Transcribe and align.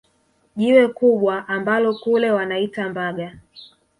Jiwe 0.55 0.85
kubwa 0.87 1.47
ambalo 1.47 1.93
kule 2.01 2.31
wanaita 2.31 2.89
Mbaga 2.89 3.27